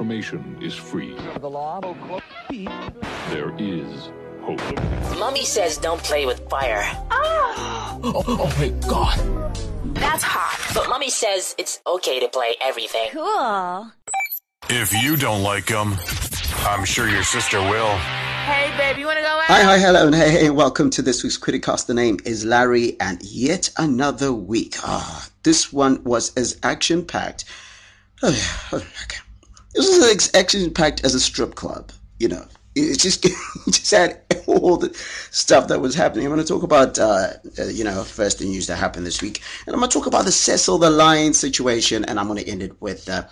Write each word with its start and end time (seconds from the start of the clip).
information 0.00 0.56
is 0.62 0.74
free. 0.74 1.14
The 1.40 1.50
law 1.50 1.78
There 3.28 3.54
is 3.58 4.10
hope. 4.40 4.58
Mummy 5.18 5.44
says 5.44 5.76
don't 5.76 6.02
play 6.02 6.24
with 6.24 6.40
fire. 6.48 6.84
Oh, 7.10 8.00
oh 8.02 8.54
my 8.58 8.70
god. 8.88 9.18
That's 9.94 10.22
hot. 10.22 10.58
But 10.74 10.88
Mummy 10.88 11.10
says 11.10 11.54
it's 11.58 11.82
okay 11.86 12.18
to 12.18 12.28
play 12.28 12.54
everything. 12.62 13.10
Cool. 13.12 13.92
If 14.70 14.90
you 15.02 15.18
don't 15.18 15.42
like 15.42 15.66
them, 15.66 15.96
I'm 16.60 16.86
sure 16.86 17.06
your 17.06 17.22
sister 17.22 17.58
will. 17.60 17.94
Hey, 18.48 18.74
babe, 18.78 18.96
you 18.96 19.04
want 19.04 19.18
to 19.18 19.22
go 19.22 19.28
out? 19.28 19.44
Hi, 19.48 19.62
hi, 19.64 19.78
hello, 19.78 20.06
and 20.06 20.14
hey, 20.14 20.30
hey, 20.30 20.50
welcome 20.50 20.88
to 20.90 21.02
this 21.02 21.22
week's 21.22 21.36
Criticast. 21.36 21.84
The 21.84 21.94
name 21.94 22.16
is 22.24 22.46
Larry, 22.46 22.98
and 23.00 23.22
yet 23.22 23.68
another 23.76 24.32
week. 24.32 24.76
Ah, 24.82 25.28
this 25.42 25.74
one 25.74 26.02
was 26.04 26.34
as 26.38 26.58
action 26.62 27.04
packed. 27.04 27.44
Oh, 28.22 28.30
yeah, 28.30 28.78
okay. 29.04 29.20
This 29.80 29.98
was 29.98 30.14
as 30.14 30.34
action 30.34 30.72
packed 30.72 31.04
as 31.04 31.14
a 31.14 31.20
strip 31.20 31.54
club. 31.54 31.92
You 32.18 32.28
know, 32.28 32.46
it 32.74 32.98
just 32.98 33.24
it 33.24 33.32
just 33.68 33.90
had 33.90 34.20
all 34.46 34.76
the 34.76 34.94
stuff 35.30 35.68
that 35.68 35.80
was 35.80 35.94
happening. 35.94 36.26
I'm 36.26 36.32
going 36.32 36.44
to 36.44 36.52
talk 36.52 36.62
about, 36.62 36.98
uh, 36.98 37.28
uh, 37.58 37.64
you 37.64 37.84
know, 37.84 38.02
first 38.04 38.38
the 38.38 38.44
news 38.44 38.66
that 38.66 38.76
happened 38.76 39.06
this 39.06 39.22
week, 39.22 39.42
and 39.66 39.74
I'm 39.74 39.80
going 39.80 39.90
to 39.90 39.98
talk 39.98 40.06
about 40.06 40.24
the 40.24 40.32
Cecil 40.32 40.78
the 40.78 40.90
Lion 40.90 41.34
situation, 41.34 42.04
and 42.04 42.18
I'm 42.18 42.26
going 42.26 42.42
to 42.42 42.48
end 42.48 42.62
it 42.62 42.80
with 42.80 43.08
uh, 43.08 43.24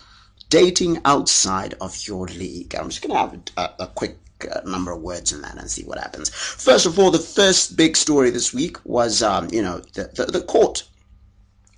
dating 0.49 1.01
outside 1.05 1.75
of 1.81 2.07
your 2.07 2.27
league. 2.27 2.75
I'm 2.75 2.89
just 2.89 3.03
going 3.03 3.15
to 3.15 3.19
have 3.19 3.71
a, 3.79 3.85
a 3.85 3.87
quick 3.89 4.17
uh, 4.51 4.61
number 4.65 4.93
of 4.93 5.03
words 5.03 5.33
in 5.33 5.43
that 5.43 5.57
and 5.57 5.71
see 5.71 5.85
what 5.85 5.99
happens. 5.99 6.31
First 6.31 6.87
of 6.87 6.99
all, 6.99 7.11
the 7.11 7.19
first 7.19 7.77
big 7.77 7.97
story 7.97 8.31
this 8.31 8.55
week 8.55 8.77
was, 8.85 9.23
um, 9.23 9.49
you 9.53 9.63
know, 9.63 9.79
the, 9.95 10.11
the, 10.15 10.27
the 10.27 10.43
court. 10.43 10.85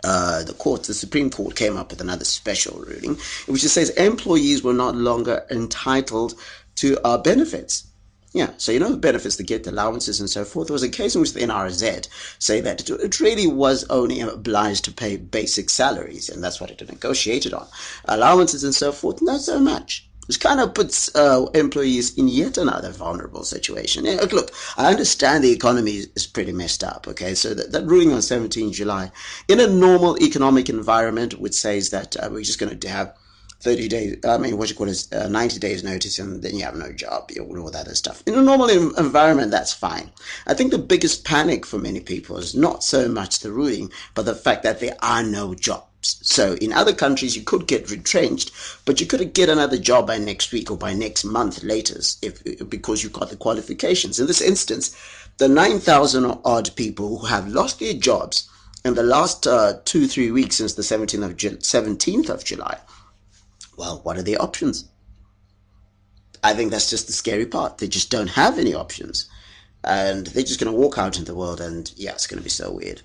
Uh, 0.04 0.42
the 0.44 0.54
court, 0.54 0.84
the 0.84 0.94
Supreme 0.94 1.30
Court 1.30 1.56
came 1.56 1.76
up 1.76 1.90
with 1.90 2.00
another 2.00 2.24
special 2.24 2.78
ruling, 2.80 3.18
which 3.46 3.62
just 3.62 3.74
says 3.74 3.90
employees 3.90 4.62
were 4.62 4.72
not 4.72 4.94
longer 4.94 5.44
entitled 5.50 6.34
to 6.76 6.98
uh, 7.04 7.18
benefits. 7.18 7.86
Yeah, 8.32 8.50
so 8.58 8.70
you 8.70 8.78
know 8.78 8.90
the 8.90 8.96
benefits, 8.96 9.36
they 9.36 9.44
get 9.44 9.66
allowances 9.66 10.20
and 10.20 10.30
so 10.30 10.44
forth. 10.44 10.68
There 10.68 10.72
was 10.72 10.84
a 10.84 10.88
case 10.88 11.16
in 11.16 11.20
which 11.20 11.32
the 11.32 11.40
NRZ 11.40 12.08
say 12.38 12.60
that 12.60 12.88
it 12.88 13.20
really 13.20 13.48
was 13.48 13.84
only 13.90 14.20
obliged 14.20 14.84
to 14.84 14.92
pay 14.92 15.16
basic 15.16 15.68
salaries, 15.68 16.28
and 16.28 16.42
that's 16.42 16.60
what 16.60 16.70
it 16.70 16.88
negotiated 16.88 17.52
on. 17.52 17.66
Allowances 18.04 18.62
and 18.62 18.74
so 18.74 18.92
forth, 18.92 19.20
not 19.20 19.40
so 19.40 19.58
much 19.58 20.09
which 20.30 20.38
kind 20.38 20.60
of 20.60 20.72
puts 20.74 21.12
uh, 21.16 21.46
employees 21.54 22.16
in 22.16 22.28
yet 22.28 22.56
another 22.56 22.92
vulnerable 22.92 23.42
situation. 23.42 24.04
Yeah, 24.04 24.24
look, 24.30 24.52
I 24.76 24.88
understand 24.88 25.42
the 25.42 25.50
economy 25.50 26.04
is 26.14 26.28
pretty 26.28 26.52
messed 26.52 26.84
up, 26.84 27.08
okay? 27.08 27.34
So 27.34 27.52
that, 27.52 27.72
that 27.72 27.84
ruling 27.84 28.12
on 28.12 28.22
17 28.22 28.72
July, 28.72 29.10
in 29.48 29.58
a 29.58 29.66
normal 29.66 30.16
economic 30.22 30.68
environment, 30.68 31.40
which 31.40 31.54
says 31.54 31.90
that 31.90 32.16
uh, 32.16 32.28
we're 32.30 32.44
just 32.44 32.60
going 32.60 32.78
to 32.78 32.88
have 32.88 33.12
30 33.58 33.88
days, 33.88 34.16
I 34.24 34.38
mean, 34.38 34.56
what 34.56 34.70
you 34.70 34.76
call 34.76 34.88
it, 34.88 35.04
uh, 35.10 35.26
90 35.26 35.58
days 35.58 35.82
notice, 35.82 36.20
and 36.20 36.40
then 36.40 36.54
you 36.54 36.64
have 36.64 36.76
no 36.76 36.92
job, 36.92 37.28
you 37.34 37.44
know, 37.44 37.62
all 37.62 37.70
that 37.72 37.86
other 37.86 37.96
stuff. 37.96 38.22
In 38.24 38.34
a 38.34 38.40
normal 38.40 38.68
environment, 38.68 39.50
that's 39.50 39.72
fine. 39.72 40.12
I 40.46 40.54
think 40.54 40.70
the 40.70 40.78
biggest 40.78 41.24
panic 41.24 41.66
for 41.66 41.80
many 41.80 41.98
people 41.98 42.36
is 42.36 42.54
not 42.54 42.84
so 42.84 43.08
much 43.08 43.40
the 43.40 43.50
ruling, 43.50 43.90
but 44.14 44.26
the 44.26 44.36
fact 44.36 44.62
that 44.62 44.78
there 44.78 44.96
are 45.02 45.24
no 45.24 45.56
jobs. 45.56 45.89
So 46.02 46.54
in 46.54 46.72
other 46.72 46.94
countries, 46.94 47.36
you 47.36 47.42
could 47.42 47.66
get 47.66 47.90
retrenched, 47.90 48.52
but 48.84 49.00
you 49.00 49.06
could 49.06 49.34
get 49.34 49.48
another 49.48 49.76
job 49.76 50.06
by 50.06 50.18
next 50.18 50.50
week 50.52 50.70
or 50.70 50.76
by 50.76 50.94
next 50.94 51.24
month 51.24 51.62
latest 51.62 52.24
if, 52.24 52.42
because 52.68 53.02
you 53.04 53.10
got 53.10 53.28
the 53.28 53.36
qualifications. 53.36 54.18
In 54.18 54.26
this 54.26 54.40
instance, 54.40 54.96
the 55.38 55.48
9,000 55.48 56.40
odd 56.44 56.74
people 56.76 57.18
who 57.18 57.26
have 57.26 57.48
lost 57.48 57.80
their 57.80 57.94
jobs 57.94 58.48
in 58.84 58.94
the 58.94 59.02
last 59.02 59.46
uh, 59.46 59.74
two, 59.84 60.06
three 60.06 60.30
weeks 60.30 60.56
since 60.56 60.74
the 60.74 60.82
17th 60.82 61.24
of, 61.24 61.36
Ju- 61.36 61.58
17th 61.58 62.30
of 62.30 62.44
July, 62.44 62.78
well, 63.76 64.00
what 64.02 64.16
are 64.16 64.22
their 64.22 64.40
options? 64.40 64.86
I 66.42 66.54
think 66.54 66.70
that's 66.70 66.88
just 66.88 67.06
the 67.06 67.12
scary 67.12 67.46
part. 67.46 67.78
They 67.78 67.88
just 67.88 68.10
don't 68.10 68.28
have 68.28 68.58
any 68.58 68.74
options. 68.74 69.28
And 69.84 70.26
they're 70.28 70.42
just 70.42 70.60
going 70.60 70.72
to 70.72 70.78
walk 70.78 70.98
out 70.98 71.18
into 71.18 71.32
the 71.32 71.36
world, 71.36 71.60
and 71.60 71.90
yeah, 71.96 72.12
it's 72.12 72.26
going 72.26 72.38
to 72.38 72.44
be 72.44 72.50
so 72.50 72.70
weird. 72.70 73.02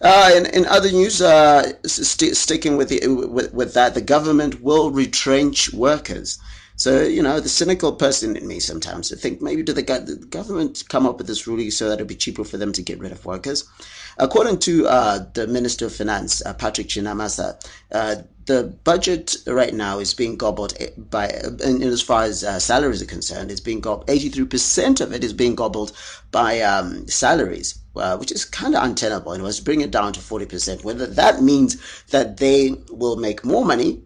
Uh, 0.00 0.30
in, 0.34 0.46
in 0.46 0.64
other 0.66 0.90
news, 0.92 1.20
uh, 1.20 1.72
st- 1.84 2.36
sticking 2.36 2.76
with, 2.76 2.88
the, 2.88 3.00
with, 3.08 3.52
with 3.52 3.74
that, 3.74 3.94
the 3.94 4.00
government 4.00 4.62
will 4.62 4.90
retrench 4.90 5.72
workers. 5.72 6.38
So, 6.76 7.02
you 7.02 7.22
know, 7.24 7.40
the 7.40 7.48
cynical 7.48 7.92
person 7.92 8.36
in 8.36 8.46
me 8.46 8.60
sometimes 8.60 9.12
I 9.12 9.16
think 9.16 9.42
maybe 9.42 9.64
did 9.64 9.74
the, 9.74 9.82
go- 9.82 9.98
the 9.98 10.14
government 10.14 10.84
come 10.88 11.06
up 11.06 11.18
with 11.18 11.26
this 11.26 11.44
ruling 11.44 11.72
so 11.72 11.88
that 11.88 11.94
it'll 11.94 12.06
be 12.06 12.14
cheaper 12.14 12.44
for 12.44 12.56
them 12.56 12.72
to 12.72 12.82
get 12.82 13.00
rid 13.00 13.10
of 13.10 13.26
workers? 13.26 13.68
According 14.16 14.60
to 14.60 14.86
uh, 14.86 15.26
the 15.34 15.48
Minister 15.48 15.86
of 15.86 15.94
Finance, 15.94 16.40
uh, 16.46 16.54
Patrick 16.54 16.86
Chinamasa, 16.86 17.60
uh, 17.90 18.22
the 18.46 18.64
budget 18.84 19.34
right 19.48 19.74
now 19.74 19.98
is 19.98 20.14
being 20.14 20.36
gobbled 20.36 20.72
by, 21.10 21.28
in, 21.64 21.82
in 21.82 21.88
as 21.88 22.00
far 22.00 22.22
as 22.22 22.44
uh, 22.44 22.60
salaries 22.60 23.02
are 23.02 23.06
concerned, 23.06 23.50
it's 23.50 23.60
being 23.60 23.80
gobbled, 23.80 24.06
83% 24.06 25.00
of 25.00 25.12
it 25.12 25.24
is 25.24 25.32
being 25.32 25.56
gobbled 25.56 25.90
by 26.30 26.60
um, 26.60 27.08
salaries. 27.08 27.78
Uh, 27.98 28.16
which 28.16 28.32
is 28.32 28.44
kind 28.44 28.74
of 28.74 28.82
untenable. 28.82 29.32
And 29.32 29.42
was 29.42 29.60
bring 29.60 29.80
it 29.80 29.90
down 29.90 30.12
to 30.12 30.20
40%. 30.20 30.84
Whether 30.84 31.06
that 31.06 31.42
means 31.42 31.76
that 32.10 32.38
they 32.38 32.74
will 32.90 33.16
make 33.16 33.44
more 33.44 33.64
money 33.64 34.02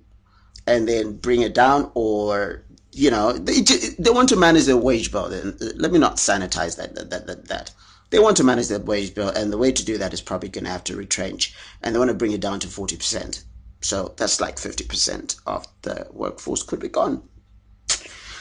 and 0.66 0.88
then 0.88 1.16
bring 1.16 1.42
it 1.42 1.54
down 1.54 1.90
or 1.94 2.62
you 2.92 3.10
know 3.10 3.32
they, 3.32 3.60
they 3.98 4.10
want 4.10 4.28
to 4.28 4.36
manage 4.36 4.66
their 4.66 4.76
wage 4.76 5.10
bill. 5.10 5.28
Let 5.76 5.92
me 5.92 5.98
not 5.98 6.16
sanitize 6.16 6.76
that 6.76 6.94
that, 6.94 7.26
that 7.26 7.48
that 7.48 7.72
they 8.12 8.18
want 8.18 8.36
to 8.36 8.44
manage 8.44 8.68
their 8.68 8.78
wage 8.78 9.14
bill 9.14 9.30
and 9.30 9.52
the 9.52 9.58
way 9.58 9.72
to 9.72 9.84
do 9.84 9.98
that 9.98 10.12
is 10.12 10.20
probably 10.20 10.50
going 10.50 10.64
to 10.64 10.70
have 10.70 10.84
to 10.84 10.96
retrench 10.96 11.54
and 11.82 11.94
they 11.94 11.98
want 11.98 12.10
to 12.10 12.14
bring 12.14 12.32
it 12.32 12.40
down 12.40 12.60
to 12.60 12.68
40% 12.68 13.42
so 13.80 14.14
that's 14.16 14.40
like 14.40 14.56
50% 14.56 15.40
of 15.46 15.66
the 15.80 16.06
workforce 16.12 16.62
could 16.62 16.78
be 16.78 16.88
gone 16.88 17.22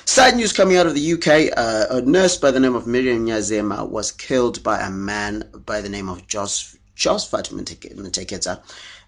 Side 0.06 0.36
news 0.36 0.52
coming 0.52 0.78
out 0.78 0.88
of 0.88 0.96
the 0.96 1.14
UK, 1.14 1.56
uh, 1.56 1.86
a 1.98 2.02
nurse 2.02 2.36
by 2.36 2.52
the 2.52 2.60
name 2.60 2.76
of 2.76 2.88
Miriam 2.88 3.26
Nyazema 3.26 3.88
was 3.88 4.12
killed 4.12 4.62
by 4.64 4.80
a 4.82 4.90
man 4.90 5.50
by 5.66 5.80
the 5.80 5.90
name 5.90 6.10
of 6.10 6.28
Jos, 6.28 6.76
Josephat 6.96 7.50
Mteketa, 7.50 8.62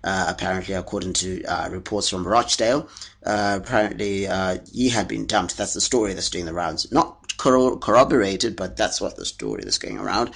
uh, 0.03 0.25
apparently 0.29 0.75
according 0.75 1.13
to 1.13 1.43
uh, 1.45 1.67
reports 1.71 2.09
from 2.09 2.25
Rochdale. 2.25 2.87
Uh, 3.25 3.59
apparently 3.61 4.27
uh, 4.27 4.59
he 4.71 4.89
had 4.89 5.07
been 5.07 5.25
dumped. 5.25 5.57
That's 5.57 5.73
the 5.73 5.81
story 5.81 6.13
that's 6.13 6.29
doing 6.29 6.45
the 6.45 6.53
rounds. 6.53 6.89
Not 6.91 7.27
corro- 7.37 7.81
corroborated, 7.81 8.55
but 8.55 8.77
that's 8.77 9.01
what 9.01 9.15
the 9.15 9.25
story 9.25 9.63
that's 9.63 9.79
going 9.79 9.97
around. 9.97 10.31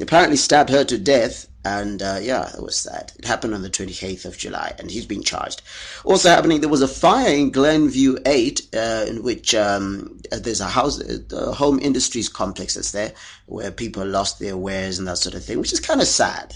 Apparently 0.00 0.36
stabbed 0.36 0.70
her 0.70 0.84
to 0.84 0.98
death 0.98 1.46
and 1.64 2.00
uh, 2.00 2.18
yeah, 2.20 2.48
it 2.54 2.62
was 2.62 2.76
sad. 2.76 3.12
It 3.18 3.26
happened 3.26 3.54
on 3.54 3.62
the 3.62 3.68
28th 3.68 4.24
of 4.24 4.38
July, 4.38 4.74
and 4.78 4.90
he's 4.90 5.04
been 5.04 5.22
charged. 5.22 5.60
Also 6.04 6.30
happening, 6.30 6.60
there 6.60 6.70
was 6.70 6.80
a 6.80 6.88
fire 6.88 7.34
in 7.34 7.50
Glenview 7.50 8.16
8, 8.24 8.68
uh, 8.74 9.04
in 9.06 9.22
which 9.22 9.54
um, 9.54 10.20
there's 10.32 10.60
a 10.60 10.68
house, 10.68 11.02
a 11.32 11.52
home 11.52 11.78
industries 11.78 12.30
complex 12.30 12.74
that's 12.74 12.92
there, 12.92 13.12
where 13.46 13.70
people 13.70 14.06
lost 14.06 14.38
their 14.38 14.56
wares 14.56 14.98
and 14.98 15.06
that 15.06 15.18
sort 15.18 15.34
of 15.34 15.44
thing, 15.44 15.58
which 15.58 15.72
is 15.72 15.80
kind 15.80 16.00
of 16.00 16.06
sad. 16.06 16.54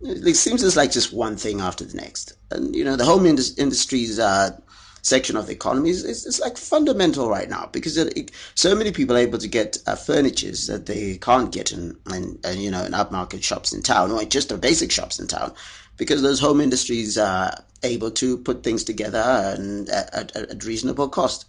It 0.00 0.36
seems 0.36 0.62
it's 0.62 0.76
like 0.76 0.92
just 0.92 1.12
one 1.12 1.36
thing 1.36 1.60
after 1.60 1.84
the 1.84 1.96
next. 1.96 2.34
And, 2.50 2.76
you 2.76 2.84
know, 2.84 2.94
the 2.94 3.04
home 3.04 3.26
indus- 3.26 3.58
industries 3.58 4.18
uh, 4.20 4.56
section 5.04 5.36
of 5.36 5.46
the 5.46 5.52
economy 5.52 5.90
is, 5.90 6.02
is, 6.02 6.24
is, 6.24 6.40
like 6.40 6.56
fundamental 6.56 7.28
right 7.28 7.50
now 7.50 7.68
because 7.72 7.96
it, 7.98 8.16
it, 8.16 8.30
so 8.54 8.74
many 8.74 8.90
people 8.90 9.14
are 9.14 9.20
able 9.20 9.38
to 9.38 9.46
get 9.46 9.76
uh, 9.86 9.94
furnitures 9.94 10.66
that 10.66 10.86
they 10.86 11.18
can't 11.18 11.52
get 11.52 11.70
in, 11.72 11.94
in, 12.12 12.38
in, 12.42 12.58
you 12.58 12.70
know 12.70 12.82
in 12.84 12.92
upmarket 12.92 13.42
shops 13.42 13.72
in 13.72 13.82
town 13.82 14.10
or 14.10 14.24
just 14.24 14.48
the 14.48 14.56
basic 14.56 14.90
shops 14.90 15.20
in 15.20 15.26
town 15.26 15.52
because 15.98 16.22
those 16.22 16.40
home 16.40 16.60
industries 16.60 17.18
are 17.18 17.52
able 17.82 18.10
to 18.10 18.38
put 18.38 18.64
things 18.64 18.82
together 18.82 19.54
and 19.56 19.90
at, 19.90 20.12
at, 20.14 20.36
at 20.36 20.64
reasonable 20.64 21.08
cost. 21.08 21.44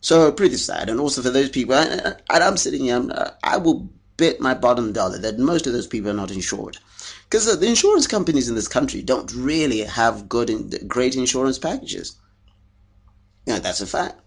So 0.00 0.32
pretty 0.32 0.56
sad, 0.56 0.88
and 0.88 0.98
also 0.98 1.20
for 1.20 1.28
those 1.28 1.50
people, 1.50 1.74
and 1.74 2.16
I'm 2.30 2.56
sitting 2.56 2.84
here, 2.84 3.36
I 3.44 3.58
will 3.58 3.90
bet 4.16 4.40
my 4.40 4.54
bottom 4.54 4.94
dollar 4.94 5.18
that 5.18 5.38
most 5.38 5.66
of 5.66 5.74
those 5.74 5.86
people 5.86 6.10
are 6.10 6.14
not 6.14 6.30
insured 6.30 6.78
because 7.24 7.58
the 7.60 7.66
insurance 7.66 8.06
companies 8.06 8.48
in 8.48 8.54
this 8.54 8.68
country 8.68 9.02
don't 9.02 9.32
really 9.34 9.80
have 9.80 10.28
good, 10.28 10.50
great 10.88 11.16
insurance 11.16 11.58
packages. 11.58 12.16
Yeah, 13.50 13.58
that's 13.58 13.80
a 13.80 13.86
fact. 13.86 14.20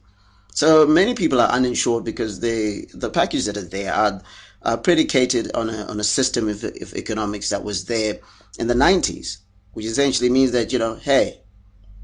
So 0.51 0.85
many 0.85 1.13
people 1.13 1.39
are 1.39 1.47
uninsured 1.49 2.03
because 2.03 2.41
they 2.41 2.87
the 2.93 3.09
packages 3.09 3.45
that 3.45 3.55
are 3.55 3.61
there 3.61 3.93
are, 3.93 4.21
are 4.63 4.77
predicated 4.77 5.49
on 5.55 5.69
a 5.69 5.85
on 5.85 5.97
a 5.97 6.03
system 6.03 6.49
of, 6.49 6.61
of 6.65 6.93
economics 6.93 7.49
that 7.49 7.63
was 7.63 7.85
there 7.85 8.19
in 8.59 8.67
the 8.67 8.75
nineties, 8.75 9.37
which 9.71 9.85
essentially 9.85 10.29
means 10.29 10.51
that 10.51 10.73
you 10.73 10.79
know, 10.79 10.95
hey, 10.95 11.41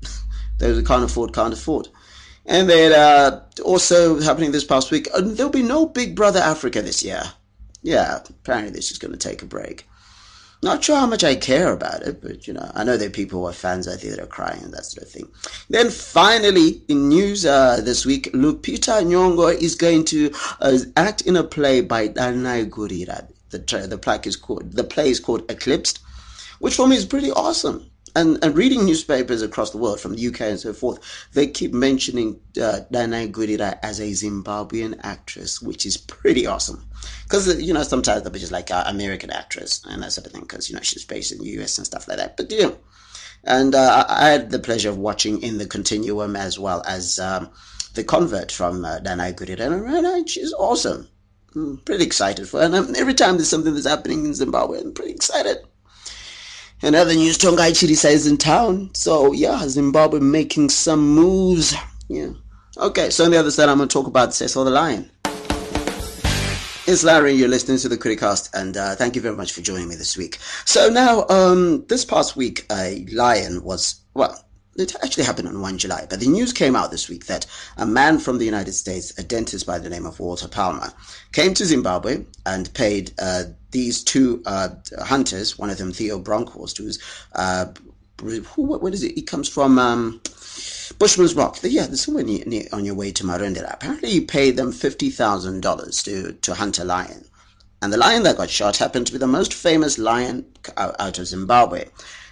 those 0.60 0.78
who 0.78 0.84
can't 0.84 1.04
afford 1.04 1.34
can't 1.34 1.54
afford. 1.54 1.90
And 2.46 2.70
then 2.70 2.94
uh, 2.94 3.44
also 3.66 4.22
happening 4.22 4.54
this 4.54 4.64
past 4.64 4.90
week, 4.90 5.10
there'll 5.20 5.52
be 5.52 5.62
no 5.62 5.86
Big 5.86 6.16
Brother 6.16 6.40
Africa 6.40 6.82
this 6.82 7.04
year. 7.04 7.24
Yeah, 7.84 8.22
apparently 8.30 8.72
this 8.72 8.92
is 8.92 8.98
going 8.98 9.12
to 9.12 9.18
take 9.18 9.42
a 9.42 9.46
break. 9.46 9.89
Not 10.62 10.84
sure 10.84 10.98
how 10.98 11.06
much 11.06 11.24
I 11.24 11.36
care 11.36 11.72
about 11.72 12.02
it, 12.02 12.22
but 12.22 12.46
you 12.46 12.54
know, 12.54 12.70
I 12.76 12.84
know 12.84 12.98
there 12.98 13.08
are 13.08 13.12
people 13.12 13.40
who 13.40 13.48
are 13.48 13.54
fans 13.54 13.88
out 13.88 14.02
there 14.02 14.12
that 14.12 14.24
are 14.24 14.28
crying 14.28 14.62
and 14.62 14.74
that 14.74 14.84
sort 14.86 15.04
of 15.04 15.12
thing. 15.12 15.30
Then 15.70 15.90
finally, 15.90 16.82
in 16.90 17.08
news 17.08 17.46
uh, 17.46 17.80
this 17.82 18.06
week, 18.06 18.34
Lupita 18.34 19.02
Nyong'o 19.02 19.54
is 19.54 19.76
going 19.76 20.04
to 20.06 20.32
uh, 20.60 20.80
act 20.98 21.22
in 21.22 21.38
a 21.38 21.44
play 21.44 21.80
by 21.80 22.10
Danai 22.10 22.70
Gurira. 22.70 23.28
The, 23.52 23.88
the, 23.88 23.98
play 23.98 24.20
is 24.26 24.36
called, 24.36 24.74
the 24.74 24.84
play 24.84 25.10
is 25.10 25.20
called 25.22 25.50
Eclipsed, 25.50 26.00
which 26.60 26.76
for 26.76 26.88
me 26.88 26.98
is 26.98 27.06
pretty 27.06 27.32
awesome. 27.32 27.90
And, 28.20 28.44
and 28.44 28.56
reading 28.58 28.86
newspapers 28.86 29.42
across 29.42 29.72
the 29.72 29.78
world 29.78 30.00
from 30.00 30.16
the 30.16 30.28
UK 30.28 30.42
and 30.42 30.60
so 30.60 30.74
forth, 30.74 31.00
they 31.34 31.48
keep 31.48 31.74
mentioning 31.74 32.40
uh, 32.58 32.82
Danai 32.92 33.32
Gurira 33.32 33.80
as 33.82 34.00
a 34.00 34.12
Zimbabwean 34.12 35.00
actress, 35.04 35.62
which 35.62 35.86
is 35.86 35.98
pretty 35.98 36.46
awesome. 36.46 36.86
Because, 37.24 37.48
uh, 37.48 37.58
you 37.58 37.74
know, 37.74 37.84
sometimes 37.84 38.24
they'll 38.24 38.32
be 38.32 38.40
just 38.40 38.52
like 38.52 38.72
uh, 38.72 38.84
American 38.88 39.32
actress 39.32 39.84
and 39.90 40.04
that 40.04 40.12
sort 40.12 40.28
of 40.28 40.34
thing, 40.34 40.42
because, 40.42 40.70
you 40.70 40.76
know, 40.76 40.82
she's 40.82 41.06
based 41.06 41.32
in 41.32 41.40
the 41.40 41.62
US 41.62 41.78
and 41.78 41.88
stuff 41.88 42.08
like 42.08 42.18
that. 42.18 42.36
But, 42.36 42.52
know, 42.52 42.78
and 43.46 43.74
uh, 43.74 44.06
I 44.10 44.30
had 44.30 44.52
the 44.52 44.60
pleasure 44.60 44.90
of 44.90 44.98
watching 44.98 45.42
in 45.42 45.58
the 45.58 45.66
continuum 45.66 46.36
as 46.36 46.60
well 46.60 46.84
as 46.86 47.20
um, 47.20 47.50
the 47.94 48.04
convert 48.04 48.52
from 48.52 48.84
uh, 48.84 49.00
Danai 49.00 49.34
Gurira, 49.34 50.16
and 50.16 50.30
she's 50.30 50.54
awesome. 50.54 51.08
I'm 51.56 51.78
pretty 51.78 52.04
excited 52.04 52.48
for 52.48 52.60
her. 52.60 52.66
And 52.66 52.76
um, 52.76 52.94
every 52.96 53.14
time 53.14 53.38
there's 53.38 53.50
something 53.50 53.74
that's 53.74 53.88
happening 53.88 54.26
in 54.26 54.34
Zimbabwe, 54.34 54.82
I'm 54.82 54.94
pretty 54.94 55.14
excited. 55.14 55.58
And 56.82 56.96
other 56.96 57.14
news, 57.14 57.38
Tongayi 57.38 57.72
Chirisa 57.72 58.10
is 58.10 58.26
in 58.26 58.38
town. 58.38 58.90
So, 58.94 59.34
yeah, 59.34 59.68
Zimbabwe 59.68 60.22
making 60.22 60.70
some 60.70 61.14
moves. 61.14 61.76
Yeah. 62.08 62.30
Okay, 62.78 63.10
so 63.10 63.26
on 63.26 63.32
the 63.32 63.38
other 63.38 63.52
side, 63.52 63.68
I'm 63.68 63.78
going 63.78 63.90
to 63.90 63.94
talk 63.94 64.08
about 64.08 64.34
Cecil 64.34 64.64
the 64.64 64.72
Lion. 64.72 65.12
It's 66.88 67.04
Larry, 67.04 67.34
you're 67.34 67.50
listening 67.50 67.78
to 67.80 67.90
the 67.90 67.98
Criticast, 67.98 68.50
and 68.54 68.78
uh, 68.78 68.96
thank 68.96 69.16
you 69.16 69.22
very 69.22 69.36
much 69.36 69.52
for 69.52 69.62
joining 69.62 69.90
me 69.90 69.96
this 69.96 70.18
week. 70.18 70.38
So 70.66 70.90
now, 70.90 71.28
um, 71.28 71.86
this 71.88 72.06
past 72.06 72.36
week, 72.36 72.66
a 72.72 73.06
lion 73.12 73.62
was, 73.64 74.00
well, 74.14 74.44
it 74.76 74.96
actually 75.04 75.24
happened 75.24 75.48
on 75.48 75.62
1 75.62 75.78
July, 75.78 76.06
but 76.10 76.20
the 76.20 76.28
news 76.28 76.54
came 76.54 76.76
out 76.76 76.92
this 76.92 77.10
week 77.10 77.26
that 77.26 77.46
a 77.78 77.86
man 77.86 78.20
from 78.20 78.38
the 78.38 78.46
United 78.46 78.74
States, 78.74 79.18
a 79.18 79.24
dentist 79.24 79.66
by 79.66 79.80
the 79.80 79.90
name 79.90 80.06
of 80.06 80.20
Walter 80.20 80.48
Palmer, 80.48 80.92
came 81.32 81.54
to 81.56 81.66
Zimbabwe 81.66 82.24
and 82.46 82.74
paid 82.74 83.12
uh, 83.20 83.44
these 83.72 84.04
two 84.04 84.42
uh, 84.46 84.70
hunters, 85.00 85.58
one 85.58 85.70
of 85.70 85.78
them 85.78 85.92
Theo 85.92 86.20
Bronkhorst, 86.20 86.78
who's, 86.78 87.00
uh, 87.34 87.66
who, 88.22 88.64
what 88.64 88.94
is 88.94 89.04
it? 89.04 89.16
He 89.16 89.22
comes 89.22 89.50
from 89.50 89.80
um, 89.80 90.22
Bushman's 90.98 91.36
Rock. 91.36 91.58
Yeah, 91.62 91.86
there's 91.86 92.02
somewhere 92.02 92.24
near, 92.24 92.44
near, 92.46 92.66
on 92.72 92.86
your 92.86 92.96
way 92.96 93.12
to 93.12 93.24
Marondera. 93.24 93.74
Apparently, 93.74 94.10
he 94.10 94.22
paid 94.22 94.56
them 94.58 94.72
$50,000 94.72 96.04
to, 96.04 96.34
to 96.34 96.54
hunt 96.54 96.80
a 96.80 96.84
lion. 96.84 97.26
And 97.82 97.94
the 97.94 97.98
lion 97.98 98.24
that 98.24 98.38
got 98.38 98.50
shot 98.50 98.78
happened 98.78 99.08
to 99.08 99.14
be 99.14 99.20
the 99.20 99.28
most 99.28 99.54
famous 99.54 99.98
lion 99.98 100.46
out 100.76 101.18
of 101.18 101.28
Zimbabwe. 101.28 101.86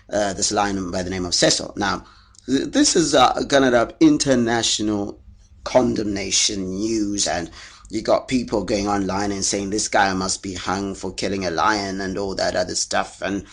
Uh, 0.10 0.34
this 0.34 0.52
lion 0.52 0.92
by 0.92 1.04
the 1.04 1.10
name 1.10 1.26
of 1.26 1.36
Cecil. 1.36 1.74
Now, 1.76 2.06
this 2.48 2.96
is 2.96 3.14
uh, 3.14 3.44
up 3.74 3.98
international 4.00 5.22
condemnation 5.66 6.70
news 6.70 7.28
and 7.28 7.52
you 7.90 8.02
got 8.02 8.28
people 8.28 8.64
going 8.64 8.88
online 8.88 9.32
and 9.32 9.44
saying 9.44 9.70
this 9.70 9.88
guy 9.88 10.14
must 10.14 10.42
be 10.42 10.54
hung 10.54 10.96
for 10.96 11.14
killing 11.14 11.46
a 11.46 11.52
lion 11.52 12.02
and 12.02 12.18
all 12.18 12.36
that 12.36 12.56
other 12.56 12.76
stuff 12.76 13.22
and 13.22 13.46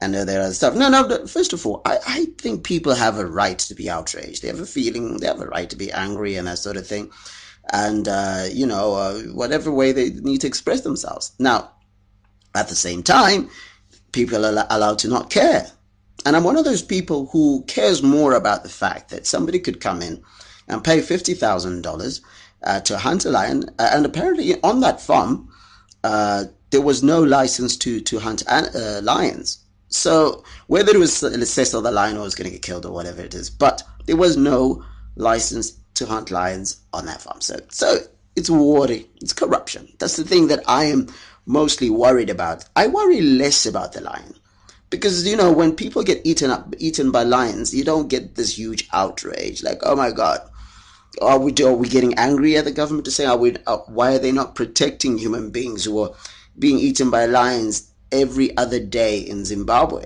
and 0.00 0.16
all 0.16 0.24
that 0.24 0.40
other 0.40 0.54
stuff. 0.54 0.74
No, 0.74 0.88
no. 0.88 1.26
First 1.26 1.52
of 1.52 1.64
all, 1.66 1.82
I, 1.84 1.98
I 2.06 2.26
think 2.38 2.64
people 2.64 2.94
have 2.94 3.18
a 3.18 3.26
right 3.26 3.58
to 3.60 3.74
be 3.74 3.88
outraged. 3.88 4.42
They 4.42 4.48
have 4.48 4.60
a 4.60 4.66
feeling. 4.66 5.18
They 5.18 5.26
have 5.26 5.40
a 5.40 5.46
right 5.46 5.70
to 5.70 5.76
be 5.76 5.92
angry 5.92 6.36
and 6.36 6.48
that 6.48 6.58
sort 6.58 6.76
of 6.76 6.86
thing. 6.86 7.10
And 7.72 8.08
uh, 8.08 8.46
you 8.50 8.66
know, 8.66 8.94
uh, 8.94 9.20
whatever 9.34 9.70
way 9.70 9.92
they 9.92 10.10
need 10.10 10.40
to 10.40 10.46
express 10.46 10.80
themselves. 10.80 11.32
Now, 11.38 11.70
at 12.54 12.68
the 12.68 12.74
same 12.74 13.02
time, 13.02 13.48
people 14.12 14.44
are 14.44 14.66
allowed 14.70 14.98
to 15.00 15.08
not 15.08 15.30
care. 15.30 15.66
And 16.24 16.36
I'm 16.36 16.44
one 16.44 16.56
of 16.56 16.64
those 16.64 16.82
people 16.82 17.26
who 17.26 17.64
cares 17.66 18.02
more 18.02 18.34
about 18.34 18.62
the 18.62 18.68
fact 18.68 19.10
that 19.10 19.26
somebody 19.26 19.58
could 19.58 19.80
come 19.80 20.02
in 20.02 20.22
and 20.68 20.84
pay 20.84 21.00
fifty 21.00 21.34
thousand 21.34 21.82
dollars 21.82 22.20
uh, 22.62 22.80
to 22.80 22.98
hunt 22.98 23.24
a 23.24 23.30
lion, 23.30 23.68
uh, 23.78 23.90
and 23.92 24.06
apparently 24.06 24.60
on 24.62 24.80
that 24.80 25.00
farm 25.00 25.48
uh, 26.04 26.44
there 26.70 26.80
was 26.80 27.02
no 27.02 27.22
license 27.22 27.76
to 27.78 28.00
to 28.00 28.18
hunt 28.20 28.42
uh, 28.48 29.00
lions. 29.02 29.58
So 29.88 30.44
whether 30.68 30.94
it 30.94 30.98
was 30.98 31.16
Cecil 31.16 31.82
the 31.82 31.90
lion 31.90 32.16
or 32.16 32.22
was 32.22 32.34
going 32.34 32.48
to 32.48 32.52
get 32.52 32.62
killed 32.62 32.86
or 32.86 32.92
whatever 32.92 33.22
it 33.22 33.34
is, 33.34 33.50
but 33.50 33.82
there 34.06 34.16
was 34.16 34.36
no 34.36 34.84
license 35.16 35.72
to 35.94 36.06
hunt 36.06 36.30
lions 36.30 36.80
on 36.92 37.06
that 37.06 37.20
farm. 37.20 37.40
So 37.40 37.56
so 37.70 37.98
it's 38.36 38.48
worry, 38.48 39.06
it's 39.20 39.32
corruption. 39.32 39.88
That's 39.98 40.16
the 40.16 40.24
thing 40.24 40.46
that 40.48 40.62
I 40.66 40.84
am 40.84 41.08
mostly 41.46 41.90
worried 41.90 42.30
about. 42.30 42.64
I 42.76 42.86
worry 42.86 43.20
less 43.20 43.66
about 43.66 43.92
the 43.92 44.00
lion 44.00 44.34
because 44.92 45.26
you 45.26 45.36
know 45.36 45.50
when 45.50 45.74
people 45.74 46.04
get 46.04 46.20
eaten 46.22 46.50
up 46.50 46.72
eaten 46.78 47.10
by 47.10 47.24
lions 47.24 47.74
you 47.74 47.82
don't 47.82 48.08
get 48.08 48.36
this 48.36 48.56
huge 48.56 48.88
outrage 48.92 49.62
like 49.64 49.80
oh 49.82 49.96
my 49.96 50.12
god 50.12 50.38
are 51.20 51.38
we 51.38 51.52
are 51.64 51.74
we 51.74 51.88
getting 51.88 52.14
angry 52.14 52.56
at 52.56 52.64
the 52.64 52.70
government 52.70 53.04
to 53.04 53.10
say 53.10 53.24
are 53.26 53.36
we 53.36 53.56
uh, 53.66 53.78
why 53.88 54.14
are 54.14 54.18
they 54.18 54.32
not 54.32 54.54
protecting 54.54 55.18
human 55.18 55.50
beings 55.50 55.84
who 55.84 55.98
are 55.98 56.14
being 56.58 56.78
eaten 56.78 57.10
by 57.10 57.26
lions 57.26 57.90
every 58.10 58.56
other 58.56 58.78
day 58.78 59.18
in 59.18 59.44
Zimbabwe? 59.44 60.04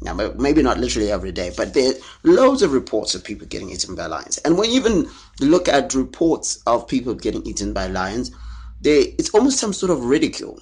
Now 0.00 0.14
maybe 0.14 0.62
not 0.62 0.78
literally 0.78 1.10
every 1.10 1.32
day 1.32 1.52
but 1.56 1.74
there 1.74 1.92
are 1.92 1.96
loads 2.24 2.62
of 2.62 2.72
reports 2.72 3.14
of 3.14 3.24
people 3.24 3.46
getting 3.46 3.70
eaten 3.70 3.94
by 3.94 4.06
lions. 4.06 4.38
And 4.38 4.56
when 4.56 4.70
you 4.70 4.76
even 4.76 5.08
look 5.40 5.68
at 5.68 5.94
reports 5.94 6.62
of 6.66 6.88
people 6.88 7.14
getting 7.14 7.44
eaten 7.46 7.72
by 7.72 7.86
lions 7.86 8.30
they 8.80 9.14
it's 9.18 9.30
almost 9.30 9.58
some 9.58 9.72
sort 9.72 9.90
of 9.90 10.04
ridicule 10.04 10.60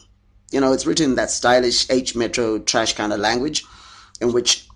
you 0.51 0.61
know, 0.61 0.73
it's 0.73 0.87
written 0.87 1.11
in 1.11 1.17
that 1.17 1.31
stylish 1.31 1.89
H 1.91 2.15
Metro 2.15 2.59
trash 2.59 2.95
kind 2.95 3.13
of 3.13 3.21
language, 3.21 3.65
in 4.21 4.33
which, 4.33 4.69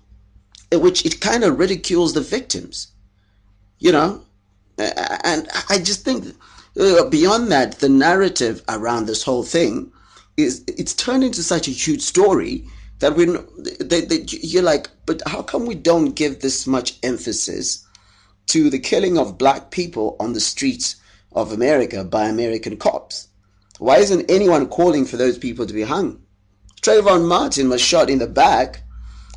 in 0.70 0.80
which 0.80 1.04
it 1.06 1.20
kind 1.20 1.44
of 1.44 1.58
ridicules 1.58 2.14
the 2.14 2.20
victims. 2.20 2.88
You 3.78 3.92
know, 3.92 4.22
and 4.78 5.48
I 5.68 5.78
just 5.78 6.04
think 6.04 6.34
uh, 6.78 7.08
beyond 7.08 7.50
that, 7.50 7.80
the 7.80 7.88
narrative 7.88 8.62
around 8.68 9.06
this 9.06 9.22
whole 9.22 9.42
thing 9.42 9.92
is 10.36 10.64
it's 10.66 10.94
turned 10.94 11.24
into 11.24 11.42
such 11.42 11.68
a 11.68 11.72
huge 11.72 12.02
story 12.02 12.66
that 13.00 13.16
we 13.16 13.26
they, 13.80 14.24
you're 14.28 14.62
like, 14.62 14.88
but 15.06 15.22
how 15.26 15.42
come 15.42 15.66
we 15.66 15.74
don't 15.74 16.14
give 16.14 16.40
this 16.40 16.66
much 16.66 16.98
emphasis 17.02 17.86
to 18.46 18.70
the 18.70 18.78
killing 18.78 19.18
of 19.18 19.38
black 19.38 19.70
people 19.70 20.16
on 20.20 20.32
the 20.32 20.40
streets 20.40 20.96
of 21.32 21.52
America 21.52 22.04
by 22.04 22.24
American 22.24 22.76
cops? 22.76 23.28
Why 23.80 23.96
isn't 23.96 24.30
anyone 24.30 24.68
calling 24.68 25.06
for 25.06 25.16
those 25.16 25.38
people 25.38 25.64
to 25.64 25.72
be 25.72 25.84
hung? 25.84 26.20
Trayvon 26.82 27.26
Martin 27.26 27.70
was 27.70 27.80
shot 27.80 28.10
in 28.10 28.18
the 28.18 28.26
back 28.26 28.82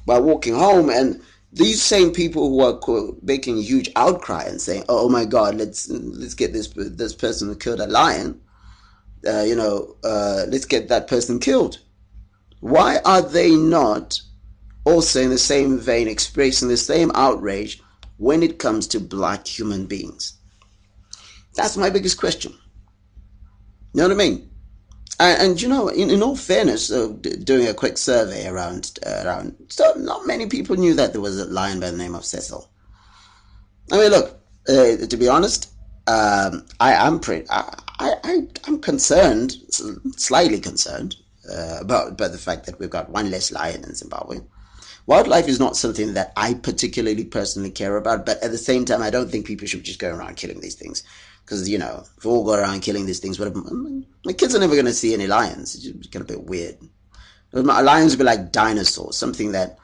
by 0.05 0.19
walking 0.19 0.53
home, 0.53 0.89
and 0.89 1.21
these 1.53 1.81
same 1.81 2.11
people 2.11 2.49
who 2.49 2.59
are 2.59 3.13
making 3.21 3.61
huge 3.61 3.89
outcry 3.95 4.43
and 4.43 4.59
saying, 4.59 4.83
"Oh, 4.89 5.07
my 5.07 5.23
God, 5.23 5.55
let's 5.55 5.87
let's 5.89 6.33
get 6.33 6.51
this 6.51 6.67
this 6.75 7.13
person 7.13 7.47
who 7.47 7.55
killed 7.55 7.79
a 7.79 7.87
lion, 7.87 8.41
uh, 9.25 9.43
you 9.43 9.55
know, 9.55 9.95
uh, 10.03 10.43
let's 10.49 10.65
get 10.65 10.89
that 10.89 11.07
person 11.07 11.39
killed." 11.39 11.79
Why 12.59 12.99
are 13.05 13.21
they 13.21 13.55
not 13.55 14.19
also 14.83 15.21
in 15.21 15.29
the 15.29 15.37
same 15.37 15.79
vein 15.79 16.09
expressing 16.09 16.67
the 16.67 16.75
same 16.75 17.13
outrage 17.15 17.81
when 18.17 18.43
it 18.43 18.59
comes 18.59 18.87
to 18.87 18.99
black 18.99 19.47
human 19.47 19.85
beings? 19.85 20.33
That's 21.55 21.77
my 21.77 21.89
biggest 21.89 22.17
question. 22.17 22.53
You 23.93 24.01
know 24.01 24.07
what 24.07 24.13
I 24.13 24.17
mean? 24.17 24.49
And, 25.19 25.41
and 25.41 25.61
you 25.61 25.67
know, 25.67 25.87
in, 25.89 26.09
in 26.09 26.23
all 26.23 26.35
fairness, 26.35 26.91
uh, 26.91 27.09
d- 27.21 27.37
doing 27.37 27.67
a 27.67 27.73
quick 27.73 27.97
survey 27.97 28.47
around 28.47 28.97
uh, 29.05 29.21
around, 29.25 29.55
so 29.69 29.93
not 29.97 30.25
many 30.25 30.47
people 30.47 30.75
knew 30.75 30.95
that 30.95 31.13
there 31.13 31.21
was 31.21 31.39
a 31.39 31.45
lion 31.45 31.79
by 31.79 31.91
the 31.91 31.97
name 31.97 32.15
of 32.15 32.25
Cecil. 32.25 32.67
I 33.91 33.97
mean, 33.97 34.11
look, 34.11 34.39
uh, 34.67 35.05
to 35.05 35.17
be 35.17 35.27
honest, 35.27 35.71
um, 36.07 36.65
I 36.79 36.93
am 36.93 37.19
pretty, 37.19 37.47
I, 37.49 37.75
I, 37.99 38.47
I'm 38.65 38.79
concerned, 38.79 39.55
slightly 40.17 40.59
concerned 40.59 41.15
uh, 41.51 41.77
about 41.79 42.13
about 42.13 42.31
the 42.31 42.37
fact 42.37 42.65
that 42.65 42.79
we've 42.79 42.89
got 42.89 43.09
one 43.09 43.29
less 43.29 43.51
lion 43.51 43.83
in 43.83 43.93
Zimbabwe. 43.93 44.39
Wildlife 45.05 45.49
is 45.49 45.59
not 45.59 45.75
something 45.75 46.13
that 46.13 46.31
I 46.37 46.53
particularly 46.53 47.25
personally 47.25 47.71
care 47.71 47.97
about, 47.97 48.25
but 48.25 48.41
at 48.41 48.51
the 48.51 48.57
same 48.57 48.85
time, 48.85 49.01
I 49.01 49.09
don't 49.09 49.29
think 49.29 49.45
people 49.45 49.67
should 49.67 49.83
just 49.83 49.99
go 49.99 50.15
around 50.15 50.37
killing 50.37 50.61
these 50.61 50.75
things. 50.75 51.03
Because, 51.43 51.67
you 51.69 51.77
know, 51.77 52.03
if 52.17 52.23
we 52.23 52.31
all 52.31 52.45
go 52.45 52.53
around 52.53 52.81
killing 52.81 53.05
these 53.05 53.19
things, 53.19 53.39
what, 53.39 53.53
my 54.25 54.33
kids 54.33 54.55
are 54.55 54.59
never 54.59 54.73
going 54.73 54.85
to 54.85 54.93
see 54.93 55.13
any 55.13 55.27
lions. 55.27 55.75
It's 55.75 56.07
going 56.07 56.25
to 56.25 56.33
be 56.33 56.39
weird. 56.39 56.77
Lions 57.51 58.13
will 58.13 58.19
be 58.19 58.23
like 58.23 58.51
dinosaurs, 58.51 59.17
something 59.17 59.51
that 59.51 59.77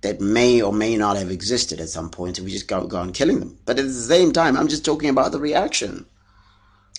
that 0.00 0.20
may 0.20 0.60
or 0.60 0.70
may 0.70 0.96
not 0.96 1.16
have 1.16 1.30
existed 1.30 1.80
at 1.80 1.88
some 1.88 2.10
point 2.10 2.38
we 2.38 2.50
just 2.50 2.68
go, 2.68 2.86
go 2.86 2.98
on 2.98 3.10
killing 3.10 3.40
them. 3.40 3.58
But 3.64 3.78
at 3.78 3.86
the 3.86 3.92
same 3.92 4.32
time, 4.32 4.54
I'm 4.54 4.68
just 4.68 4.84
talking 4.84 5.08
about 5.08 5.32
the 5.32 5.40
reaction. 5.40 6.04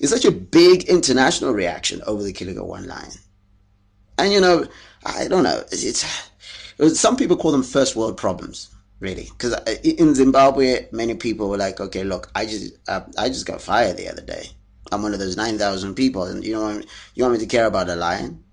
It's 0.01 0.11
such 0.11 0.25
a 0.25 0.31
big 0.31 0.85
international 0.85 1.53
reaction 1.53 2.01
over 2.07 2.23
the 2.23 2.33
killing 2.33 2.57
of 2.57 2.65
one 2.65 2.87
lion. 2.87 3.11
And, 4.17 4.33
you 4.33 4.41
know, 4.41 4.65
I 5.05 5.27
don't 5.27 5.43
know. 5.43 5.61
It's, 5.71 5.83
it's 6.79 6.99
some 6.99 7.15
people 7.15 7.37
call 7.37 7.51
them 7.51 7.61
first 7.61 7.95
world 7.95 8.17
problems 8.17 8.74
really. 8.99 9.23
Because 9.23 9.53
in 9.83 10.15
zimbabwe 10.15 10.87
many 10.91 11.15
people 11.15 11.49
were 11.49 11.57
like 11.57 11.79
okay 11.79 12.03
look 12.03 12.29
i 12.35 12.45
just 12.45 12.73
uh, 12.87 13.01
i 13.17 13.27
just 13.27 13.45
got 13.45 13.61
fired 13.61 13.97
the 13.97 14.09
other 14.09 14.21
day. 14.21 14.49
I'm 14.91 15.01
one 15.01 15.13
of 15.13 15.19
those 15.19 15.35
9000 15.37 15.95
people 15.95 16.23
and 16.23 16.43
you 16.43 16.53
know 16.53 16.81
you 17.15 17.23
want 17.23 17.33
me 17.33 17.39
to 17.39 17.45
care 17.45 17.65
about 17.65 17.89
a 17.89 17.95
lion? 17.95 18.43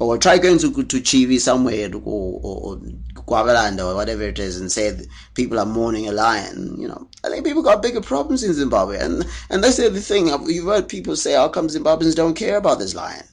Or 0.00 0.18
try 0.18 0.38
going 0.38 0.58
to 0.58 0.72
to 0.72 0.96
chivi 1.00 1.38
somewhere 1.38 1.88
or, 1.94 2.00
or, 2.42 2.76
or 2.76 2.80
or 3.26 3.94
whatever 3.94 4.22
it 4.22 4.38
is 4.40 4.60
and 4.60 4.70
say 4.72 4.98
people 5.34 5.58
are 5.58 5.66
mourning 5.66 6.08
a 6.08 6.12
lion 6.12 6.76
you 6.80 6.88
know. 6.88 7.08
I 7.24 7.28
think 7.28 7.44
people 7.46 7.62
got 7.62 7.82
bigger 7.82 8.00
problems 8.00 8.42
in 8.42 8.54
zimbabwe 8.54 8.98
and 8.98 9.24
and 9.50 9.62
that's 9.62 9.76
the 9.76 9.86
other 9.86 10.00
thing. 10.00 10.26
You've 10.46 10.66
heard 10.66 10.88
people 10.88 11.16
say 11.16 11.34
how 11.34 11.48
come 11.48 11.68
zimbabweans 11.68 12.16
don't 12.16 12.34
care 12.34 12.56
about 12.56 12.80
this 12.80 12.94
lion? 12.94 13.24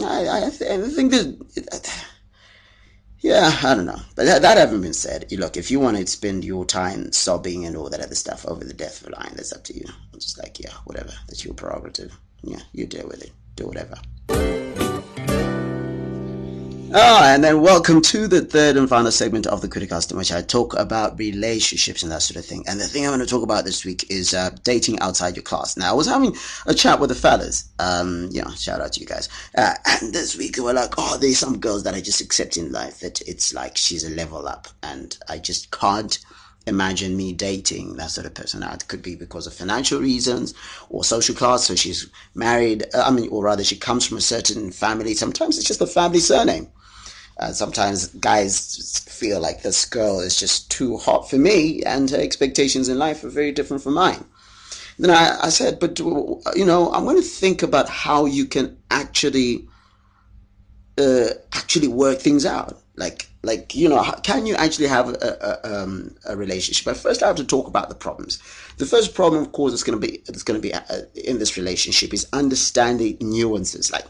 I 0.00 0.46
i, 0.46 0.50
th- 0.50 0.70
I 0.70 0.88
think 0.88 1.10
that 1.12 2.06
yeah, 3.26 3.58
I 3.64 3.74
don't 3.74 3.86
know. 3.86 3.98
But 4.14 4.26
that, 4.26 4.42
that 4.42 4.56
having 4.56 4.82
been 4.82 4.94
said, 4.94 5.26
look, 5.32 5.56
if 5.56 5.68
you 5.68 5.80
want 5.80 5.96
to 5.96 6.06
spend 6.06 6.44
your 6.44 6.64
time 6.64 7.10
sobbing 7.10 7.66
and 7.66 7.76
all 7.76 7.90
that 7.90 8.00
other 8.00 8.14
stuff 8.14 8.46
over 8.46 8.64
the 8.64 8.72
death 8.72 9.02
of 9.02 9.08
a 9.08 9.16
lion, 9.16 9.32
that's 9.34 9.52
up 9.52 9.64
to 9.64 9.74
you. 9.74 9.84
I'm 10.12 10.20
just 10.20 10.38
like, 10.38 10.60
yeah, 10.60 10.72
whatever. 10.84 11.10
That's 11.26 11.44
your 11.44 11.54
prerogative. 11.54 12.16
Yeah, 12.42 12.60
you 12.72 12.86
deal 12.86 13.08
with 13.08 13.24
it. 13.24 13.32
Do 13.56 13.66
whatever. 13.66 13.96
Oh, 16.98 17.22
and 17.22 17.44
then 17.44 17.60
welcome 17.60 18.00
to 18.00 18.26
the 18.26 18.40
third 18.40 18.78
and 18.78 18.88
final 18.88 19.10
segment 19.10 19.46
of 19.46 19.60
the 19.60 19.68
Criticast 19.68 20.10
in 20.10 20.16
which 20.16 20.32
I 20.32 20.40
talk 20.40 20.74
about 20.78 21.18
relationships 21.18 22.02
and 22.02 22.10
that 22.10 22.22
sort 22.22 22.38
of 22.38 22.46
thing. 22.46 22.64
And 22.66 22.80
the 22.80 22.86
thing 22.86 23.04
I'm 23.04 23.10
going 23.10 23.20
to 23.20 23.26
talk 23.26 23.42
about 23.42 23.66
this 23.66 23.84
week 23.84 24.10
is 24.10 24.32
uh, 24.32 24.48
dating 24.64 24.98
outside 25.00 25.36
your 25.36 25.42
class. 25.42 25.76
Now, 25.76 25.90
I 25.90 25.92
was 25.94 26.06
having 26.06 26.34
a 26.64 26.72
chat 26.72 26.98
with 26.98 27.10
the 27.10 27.14
fellas. 27.14 27.68
Um, 27.78 28.30
you 28.32 28.40
know, 28.40 28.50
shout 28.52 28.80
out 28.80 28.94
to 28.94 29.00
you 29.00 29.04
guys. 29.04 29.28
Uh, 29.58 29.74
and 29.84 30.14
this 30.14 30.38
week 30.38 30.56
we 30.56 30.62
were 30.62 30.72
like, 30.72 30.94
oh, 30.96 31.18
there's 31.18 31.38
some 31.38 31.58
girls 31.58 31.82
that 31.82 31.92
I 31.92 32.00
just 32.00 32.22
accept 32.22 32.56
in 32.56 32.72
life 32.72 33.00
that 33.00 33.20
it's 33.28 33.52
like 33.52 33.76
she's 33.76 34.02
a 34.02 34.14
level 34.14 34.48
up, 34.48 34.66
and 34.82 35.18
I 35.28 35.36
just 35.36 35.70
can't 35.72 36.18
imagine 36.66 37.14
me 37.14 37.34
dating 37.34 37.96
that 37.96 38.10
sort 38.10 38.26
of 38.26 38.32
person. 38.32 38.60
Now, 38.60 38.72
it 38.72 38.88
could 38.88 39.02
be 39.02 39.16
because 39.16 39.46
of 39.46 39.52
financial 39.52 40.00
reasons 40.00 40.54
or 40.88 41.04
social 41.04 41.34
class. 41.34 41.64
So 41.64 41.74
she's 41.74 42.08
married, 42.34 42.86
uh, 42.94 43.02
I 43.02 43.10
mean, 43.10 43.28
or 43.28 43.44
rather, 43.44 43.64
she 43.64 43.76
comes 43.76 44.06
from 44.06 44.16
a 44.16 44.22
certain 44.22 44.72
family. 44.72 45.12
Sometimes 45.12 45.58
it's 45.58 45.68
just 45.68 45.80
the 45.80 45.86
family 45.86 46.20
surname. 46.20 46.68
Uh, 47.38 47.52
sometimes 47.52 48.08
guys 48.08 48.98
feel 49.00 49.40
like 49.40 49.62
this 49.62 49.84
girl 49.84 50.20
is 50.20 50.38
just 50.38 50.70
too 50.70 50.96
hot 50.96 51.28
for 51.28 51.36
me, 51.36 51.82
and 51.82 52.10
her 52.10 52.20
expectations 52.20 52.88
in 52.88 52.98
life 52.98 53.22
are 53.24 53.28
very 53.28 53.52
different 53.52 53.82
from 53.82 53.94
mine. 53.94 54.24
Then 54.98 55.10
I, 55.10 55.38
I 55.42 55.48
said, 55.50 55.78
but 55.78 55.98
you 55.98 56.64
know, 56.64 56.90
I'm 56.92 57.04
going 57.04 57.16
to 57.16 57.22
think 57.22 57.62
about 57.62 57.88
how 57.88 58.24
you 58.24 58.46
can 58.46 58.78
actually 58.90 59.68
uh, 60.98 61.28
actually 61.52 61.88
work 61.88 62.20
things 62.20 62.46
out. 62.46 62.80
Like, 62.96 63.28
like 63.42 63.74
you 63.74 63.88
know, 63.90 64.02
can 64.22 64.46
you 64.46 64.54
actually 64.54 64.88
have 64.88 65.10
a, 65.10 65.60
a, 65.62 65.82
um, 65.82 66.14
a 66.26 66.34
relationship? 66.34 66.86
But 66.86 66.96
first, 66.96 67.22
I 67.22 67.26
have 67.26 67.36
to 67.36 67.44
talk 67.44 67.66
about 67.68 67.90
the 67.90 67.94
problems. 67.94 68.38
The 68.78 68.86
first 68.86 69.14
problem, 69.14 69.42
of 69.42 69.52
course, 69.52 69.74
is 69.74 69.82
going 69.82 70.00
to 70.00 70.06
be 70.06 70.14
it's 70.26 70.42
going 70.42 70.60
to 70.60 70.66
be 70.66 70.72
uh, 70.72 71.02
in 71.14 71.38
this 71.38 71.58
relationship 71.58 72.14
is 72.14 72.26
understanding 72.32 73.18
nuances. 73.20 73.92
Like, 73.92 74.06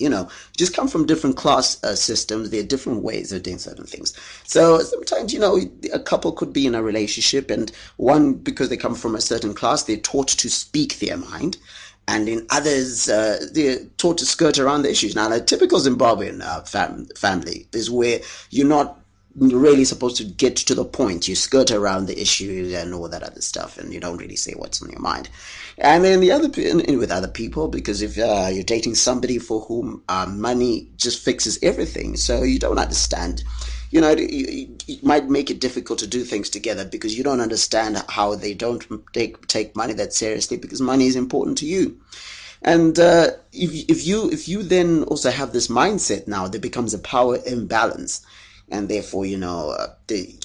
you 0.00 0.08
know, 0.08 0.28
just 0.56 0.74
come 0.74 0.88
from 0.88 1.06
different 1.06 1.36
class 1.36 1.82
uh, 1.84 1.94
systems. 1.94 2.50
There 2.50 2.60
are 2.60 2.66
different 2.66 3.02
ways 3.02 3.32
of 3.32 3.42
doing 3.42 3.58
certain 3.58 3.86
things. 3.86 4.12
So 4.44 4.80
sometimes, 4.80 5.32
you 5.32 5.40
know, 5.40 5.60
a 5.92 6.00
couple 6.00 6.32
could 6.32 6.52
be 6.52 6.66
in 6.66 6.74
a 6.74 6.82
relationship, 6.82 7.50
and 7.50 7.70
one 7.96 8.34
because 8.34 8.68
they 8.68 8.76
come 8.76 8.94
from 8.94 9.14
a 9.14 9.20
certain 9.20 9.54
class, 9.54 9.84
they're 9.84 9.96
taught 9.96 10.28
to 10.28 10.50
speak 10.50 10.98
their 10.98 11.16
mind 11.16 11.58
and 12.10 12.28
in 12.28 12.44
others, 12.50 13.08
uh, 13.08 13.38
they're 13.52 13.84
taught 13.96 14.18
to 14.18 14.26
skirt 14.26 14.58
around 14.58 14.82
the 14.82 14.90
issues. 14.90 15.14
Now, 15.14 15.32
a 15.32 15.40
typical 15.40 15.78
Zimbabwean 15.78 16.42
uh, 16.42 16.62
fam- 16.62 17.06
family 17.16 17.68
is 17.72 17.88
where 17.88 18.20
you're 18.50 18.66
not 18.66 18.99
really 19.36 19.84
supposed 19.84 20.16
to 20.16 20.24
get 20.24 20.56
to 20.56 20.74
the 20.74 20.84
point. 20.84 21.28
You 21.28 21.34
skirt 21.34 21.70
around 21.70 22.06
the 22.06 22.20
issues 22.20 22.74
and 22.74 22.94
all 22.94 23.08
that 23.08 23.22
other 23.22 23.40
stuff, 23.40 23.78
and 23.78 23.92
you 23.92 24.00
don't 24.00 24.18
really 24.18 24.36
say 24.36 24.52
what's 24.52 24.82
on 24.82 24.90
your 24.90 25.00
mind. 25.00 25.28
And 25.78 26.04
then 26.04 26.20
the 26.20 26.32
other 26.32 26.48
with 26.48 27.10
other 27.10 27.28
people, 27.28 27.68
because 27.68 28.02
if 28.02 28.18
uh, 28.18 28.48
you're 28.52 28.64
dating 28.64 28.96
somebody 28.96 29.38
for 29.38 29.60
whom 29.62 30.02
uh, 30.08 30.26
money 30.26 30.88
just 30.96 31.24
fixes 31.24 31.58
everything, 31.62 32.16
so 32.16 32.42
you 32.42 32.58
don't 32.58 32.78
understand 32.78 33.44
you 33.90 34.00
know, 34.00 34.10
it, 34.10 34.84
it, 34.88 35.02
might 35.02 35.28
make 35.28 35.50
it 35.50 35.60
difficult 35.60 35.98
to 35.98 36.06
do 36.06 36.22
things 36.22 36.48
together 36.48 36.84
because 36.84 37.18
you 37.18 37.24
don't 37.24 37.40
understand 37.40 38.02
how 38.08 38.36
they 38.36 38.54
don't 38.54 38.86
take 39.12 39.46
take 39.48 39.74
money 39.74 39.92
that 39.94 40.12
seriously 40.12 40.56
because 40.56 40.80
money 40.80 41.06
is 41.06 41.16
important 41.16 41.58
to 41.58 41.66
you. 41.66 42.00
And 42.62 42.98
uh, 42.98 43.30
if 43.52 43.88
if 43.88 44.06
you 44.06 44.30
if 44.30 44.48
you 44.48 44.62
then 44.62 45.02
also 45.04 45.30
have 45.30 45.52
this 45.52 45.66
mindset 45.68 46.28
now, 46.28 46.46
there 46.46 46.60
becomes 46.60 46.94
a 46.94 46.98
power 46.98 47.38
imbalance, 47.44 48.24
and 48.70 48.88
therefore 48.88 49.26
you 49.26 49.36
know 49.36 49.70
uh, 49.70 49.88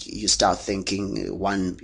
you 0.03 0.27
start 0.27 0.57
thinking 0.59 1.37
one 1.37 1.77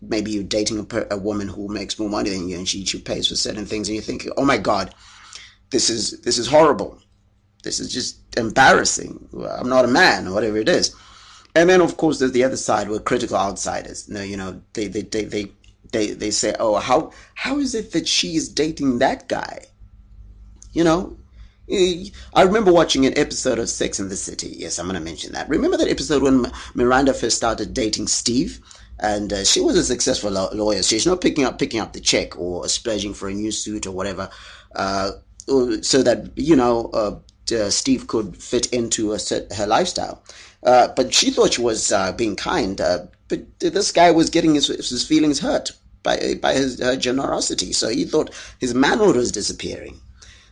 maybe 0.00 0.30
you're 0.30 0.42
dating 0.42 0.86
a, 0.90 1.14
a, 1.14 1.18
woman 1.18 1.48
who 1.48 1.68
makes 1.68 1.98
more 1.98 2.08
money 2.08 2.30
than 2.30 2.48
you 2.48 2.58
and 2.58 2.68
she, 2.68 2.84
she 2.84 2.98
pays 2.98 3.28
for 3.28 3.36
certain 3.36 3.66
things, 3.66 3.88
and 3.88 3.94
you're 3.94 4.04
thinking, 4.04 4.32
oh 4.36 4.44
my 4.44 4.56
god, 4.56 4.94
this 5.70 5.90
is 5.90 6.20
this 6.22 6.38
is 6.38 6.46
horrible 6.46 7.02
this 7.62 7.78
is 7.80 7.92
just 7.92 8.18
embarrassing. 8.36 9.28
I'm 9.48 9.68
not 9.68 9.84
a 9.84 9.88
man, 9.88 10.28
or 10.28 10.34
whatever 10.34 10.58
it 10.58 10.68
is. 10.68 10.94
And 11.54 11.68
then, 11.68 11.80
of 11.80 11.96
course, 11.96 12.18
there's 12.18 12.32
the 12.32 12.44
other 12.44 12.56
side 12.56 12.88
where 12.88 12.98
critical 12.98 13.36
outsiders. 13.36 14.08
You 14.08 14.14
know, 14.14 14.22
you 14.22 14.36
know, 14.36 14.62
they 14.72 14.88
they 14.88 15.02
they 15.02 15.24
they 15.24 15.52
they, 15.92 16.10
they 16.12 16.30
say, 16.30 16.54
oh, 16.58 16.76
how 16.76 17.12
how 17.34 17.58
is 17.58 17.74
it 17.74 17.92
that 17.92 18.08
she 18.08 18.36
is 18.36 18.48
dating 18.48 18.98
that 18.98 19.28
guy? 19.28 19.66
You 20.72 20.84
know, 20.84 21.16
I 21.70 22.42
remember 22.42 22.72
watching 22.72 23.06
an 23.06 23.16
episode 23.16 23.58
of 23.58 23.68
Sex 23.68 24.00
in 24.00 24.08
the 24.08 24.16
City. 24.16 24.54
Yes, 24.58 24.78
I'm 24.78 24.86
going 24.86 24.98
to 24.98 25.04
mention 25.04 25.32
that. 25.32 25.48
Remember 25.48 25.76
that 25.76 25.88
episode 25.88 26.22
when 26.22 26.46
Miranda 26.74 27.14
first 27.14 27.36
started 27.36 27.74
dating 27.74 28.08
Steve? 28.08 28.60
and 29.02 29.32
uh, 29.32 29.44
she 29.44 29.60
was 29.60 29.76
a 29.76 29.84
successful 29.84 30.30
lawyer. 30.30 30.82
She's 30.82 31.06
not 31.06 31.20
picking 31.20 31.44
up 31.44 31.58
picking 31.58 31.80
up 31.80 31.92
the 31.92 32.00
check 32.00 32.38
or 32.38 32.66
splurging 32.68 33.14
for 33.14 33.28
a 33.28 33.34
new 33.34 33.50
suit 33.50 33.86
or 33.86 33.90
whatever, 33.90 34.30
uh, 34.76 35.10
so 35.46 36.02
that 36.02 36.30
you 36.36 36.56
know 36.56 36.90
uh, 36.94 37.18
uh, 37.54 37.70
Steve 37.70 38.06
could 38.06 38.36
fit 38.36 38.66
into 38.72 39.12
a, 39.12 39.18
her 39.56 39.66
lifestyle. 39.66 40.22
Uh, 40.62 40.88
but 40.94 41.12
she 41.12 41.30
thought 41.30 41.54
she 41.54 41.62
was 41.62 41.90
uh, 41.90 42.12
being 42.12 42.36
kind. 42.36 42.80
But 43.28 43.58
this 43.58 43.90
guy 43.90 44.10
was 44.12 44.30
getting 44.30 44.54
his, 44.54 44.68
his 44.68 45.06
feelings 45.06 45.40
hurt 45.40 45.72
by 46.02 46.34
by 46.40 46.54
his 46.54 46.80
her 46.80 46.96
generosity. 46.96 47.72
So 47.72 47.88
he 47.88 48.04
thought 48.04 48.34
his 48.60 48.74
manhood 48.74 49.16
was 49.16 49.32
disappearing. 49.32 50.00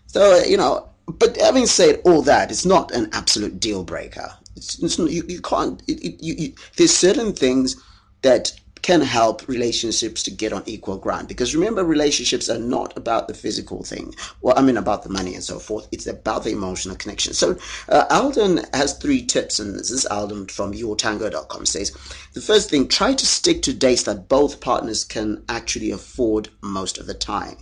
So 0.07 0.43
you 0.43 0.57
know. 0.57 0.89
But 1.19 1.37
having 1.37 1.67
said 1.67 2.00
all 2.05 2.23
that, 2.23 2.50
it's 2.50 2.67
not 2.67 2.90
an 2.93 3.09
absolute 3.12 3.61
deal 3.61 3.85
breaker. 3.85 4.33
It's, 4.57 4.83
it's 4.83 4.99
you, 4.99 5.25
you 5.29 5.40
can't. 5.40 5.83
It, 5.88 6.02
it, 6.05 6.23
you, 6.23 6.55
there's 6.76 6.95
certain 6.95 7.33
things 7.33 7.76
that 8.23 8.52
can 8.83 9.00
help 9.00 9.47
relationships 9.47 10.23
to 10.23 10.31
get 10.31 10.52
on 10.52 10.62
equal 10.67 10.97
ground. 10.97 11.29
Because 11.29 11.55
remember, 11.55 11.85
relationships 11.85 12.49
are 12.49 12.59
not 12.59 12.97
about 12.97 13.29
the 13.29 13.35
physical 13.35 13.83
thing. 13.85 14.14
Well, 14.40 14.59
I 14.59 14.62
mean, 14.62 14.76
about 14.76 15.02
the 15.02 15.11
money 15.11 15.35
and 15.35 15.45
so 15.45 15.59
forth. 15.59 15.88
It's 15.93 16.07
about 16.07 16.45
the 16.45 16.50
emotional 16.50 16.97
connection. 16.97 17.35
So, 17.35 17.59
uh, 17.88 18.07
Alden 18.11 18.61
has 18.73 18.95
three 18.95 19.25
tips, 19.25 19.59
and 19.59 19.75
this 19.75 19.90
is 19.90 20.07
Alden 20.07 20.47
from 20.47 20.73
yourtango.com 20.73 21.67
says 21.67 21.93
the 22.33 22.40
first 22.40 22.71
thing, 22.71 22.88
try 22.88 23.12
to 23.12 23.26
stick 23.26 23.62
to 23.62 23.73
dates 23.73 24.05
that 24.05 24.29
both 24.29 24.61
partners 24.61 25.05
can 25.05 25.45
actually 25.49 25.90
afford 25.90 26.49
most 26.62 26.99
of 26.99 27.07
the 27.07 27.14
time. 27.14 27.57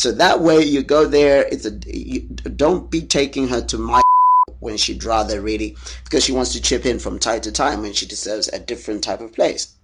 So 0.00 0.12
that 0.12 0.40
way 0.40 0.64
you 0.64 0.82
go 0.82 1.04
there, 1.04 1.42
it's 1.52 1.66
a, 1.66 1.78
you, 1.86 2.20
don't 2.20 2.90
be 2.90 3.02
taking 3.02 3.48
her 3.48 3.60
to 3.60 3.76
my 3.76 4.00
when 4.58 4.78
she'd 4.78 5.04
rather 5.04 5.42
really, 5.42 5.76
because 6.04 6.24
she 6.24 6.32
wants 6.32 6.54
to 6.54 6.62
chip 6.62 6.86
in 6.86 6.98
from 6.98 7.18
time 7.18 7.42
to 7.42 7.52
time 7.52 7.82
when 7.82 7.92
she 7.92 8.06
deserves 8.06 8.48
a 8.48 8.58
different 8.58 9.04
type 9.04 9.20
of 9.20 9.34
place. 9.34 9.74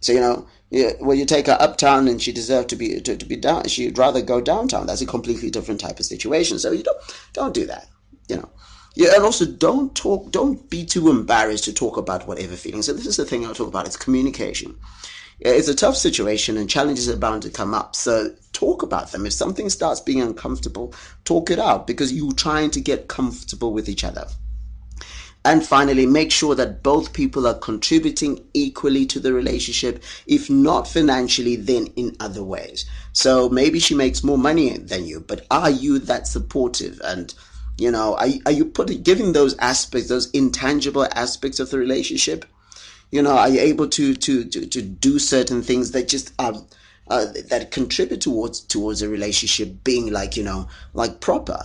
So 0.00 0.12
you 0.12 0.20
know, 0.20 0.46
yeah, 0.68 0.90
well, 1.00 1.16
you 1.16 1.24
take 1.24 1.46
her 1.46 1.56
uptown 1.58 2.08
and 2.08 2.20
she 2.20 2.30
deserves 2.30 2.66
to 2.66 2.76
be 2.76 3.00
to, 3.00 3.16
to 3.16 3.24
be 3.24 3.36
down. 3.36 3.66
She'd 3.66 3.96
rather 3.96 4.20
go 4.20 4.38
downtown. 4.42 4.86
That's 4.86 5.00
a 5.00 5.06
completely 5.06 5.48
different 5.48 5.80
type 5.80 5.98
of 5.98 6.04
situation. 6.04 6.58
So 6.58 6.70
you 6.70 6.82
don't 6.82 6.98
don't 7.32 7.54
do 7.54 7.64
that. 7.64 7.88
You 8.28 8.36
know. 8.36 8.50
Yeah, 8.96 9.14
and 9.14 9.24
also 9.24 9.46
don't 9.46 9.94
talk. 9.96 10.30
Don't 10.30 10.68
be 10.68 10.84
too 10.84 11.08
embarrassed 11.08 11.64
to 11.64 11.72
talk 11.72 11.96
about 11.96 12.28
whatever 12.28 12.54
feelings. 12.54 12.84
So 12.84 12.92
this 12.92 13.06
is 13.06 13.16
the 13.16 13.24
thing 13.24 13.46
I'll 13.46 13.54
talk 13.54 13.68
about. 13.68 13.86
It's 13.86 13.96
communication. 13.96 14.76
It's 15.40 15.68
a 15.68 15.74
tough 15.74 15.96
situation, 15.96 16.56
and 16.56 16.70
challenges 16.70 17.08
are 17.08 17.16
bound 17.16 17.42
to 17.42 17.50
come 17.50 17.74
up. 17.74 17.96
So 17.96 18.34
talk 18.52 18.82
about 18.82 19.12
them. 19.12 19.26
If 19.26 19.32
something 19.32 19.68
starts 19.68 20.00
being 20.00 20.22
uncomfortable, 20.22 20.94
talk 21.24 21.50
it 21.50 21.58
out 21.58 21.86
because 21.86 22.12
you're 22.12 22.32
trying 22.32 22.70
to 22.72 22.80
get 22.80 23.08
comfortable 23.08 23.72
with 23.72 23.88
each 23.88 24.04
other. 24.04 24.26
And 25.46 25.66
finally, 25.66 26.06
make 26.06 26.32
sure 26.32 26.54
that 26.54 26.82
both 26.82 27.12
people 27.12 27.46
are 27.46 27.58
contributing 27.58 28.42
equally 28.54 29.04
to 29.06 29.20
the 29.20 29.34
relationship, 29.34 30.02
if 30.26 30.48
not 30.48 30.88
financially, 30.88 31.56
then 31.56 31.88
in 31.96 32.16
other 32.18 32.42
ways. 32.42 32.86
So 33.12 33.50
maybe 33.50 33.78
she 33.78 33.94
makes 33.94 34.24
more 34.24 34.38
money 34.38 34.78
than 34.78 35.04
you, 35.04 35.20
but 35.20 35.44
are 35.50 35.68
you 35.68 35.98
that 35.98 36.26
supportive? 36.26 36.98
And, 37.04 37.34
you 37.76 37.90
know, 37.90 38.14
are, 38.14 38.28
are 38.46 38.52
you 38.52 38.64
putting, 38.64 39.02
giving 39.02 39.34
those 39.34 39.54
aspects, 39.58 40.08
those 40.08 40.30
intangible 40.30 41.04
aspects 41.14 41.60
of 41.60 41.68
the 41.68 41.78
relationship? 41.78 42.46
You 43.14 43.22
know, 43.22 43.36
are 43.38 43.48
you 43.48 43.60
able 43.60 43.88
to, 43.90 44.12
to, 44.12 44.44
to, 44.44 44.66
to 44.66 44.82
do 44.82 45.20
certain 45.20 45.62
things 45.62 45.92
that 45.92 46.08
just 46.08 46.32
are, 46.40 46.54
uh, 47.06 47.26
that 47.48 47.70
contribute 47.70 48.20
towards, 48.20 48.58
towards 48.60 49.02
a 49.02 49.08
relationship 49.08 49.84
being 49.84 50.12
like, 50.12 50.36
you 50.36 50.42
know, 50.42 50.68
like 50.94 51.20
proper? 51.20 51.60